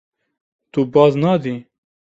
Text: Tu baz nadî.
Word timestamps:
Tu 0.71 0.81
baz 0.93 1.13
nadî. 1.23 1.55